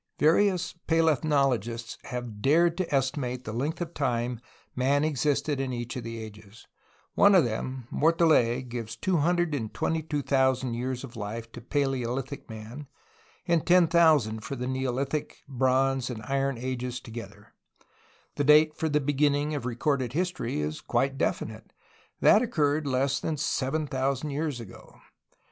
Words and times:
Various 0.17 0.73
palethnologists 0.87 1.99
have 2.05 2.41
dared 2.41 2.75
to 2.77 2.91
estimate 2.91 3.43
the 3.43 3.53
length 3.53 3.81
of 3.81 3.93
time 3.93 4.41
man 4.75 5.03
existed 5.03 5.59
in 5.59 5.71
each 5.71 5.95
of 5.95 6.03
the 6.03 6.17
ages. 6.17 6.63
Thus 6.65 6.67
one 7.13 7.35
of 7.35 7.45
them 7.45 7.87
(Mortillet) 7.91 8.67
gives 8.67 8.95
222,000 8.95 10.73
years 10.73 11.03
of 11.03 11.15
life 11.15 11.51
to 11.51 11.61
palaeolithic 11.61 12.49
man, 12.49 12.87
and 13.47 13.63
10,000 13.63 14.39
for 14.39 14.55
the 14.55 14.65
neolithic, 14.65 15.37
bronze, 15.47 16.09
and 16.09 16.23
iron 16.23 16.57
ages 16.57 16.99
together. 16.99 17.53
The 18.37 18.43
date 18.43 18.75
for 18.75 18.89
the 18.89 18.99
beginning 18.99 19.53
of 19.53 19.67
re 19.67 19.75
corded 19.75 20.13
history 20.13 20.61
is 20.61 20.81
quite 20.81 21.19
definite. 21.19 21.73
That 22.21 22.41
occurred 22.41 22.87
less 22.87 23.19
than 23.19 23.37
7,000 23.37 24.31
years 24.31 24.59
ago. 24.59 24.99